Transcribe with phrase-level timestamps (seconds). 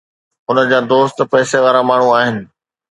[0.47, 2.37] هن جا دوست پئسي وارا ماڻهو آهن.